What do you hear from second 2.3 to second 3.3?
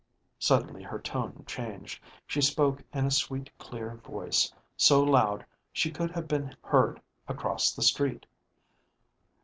spoke in a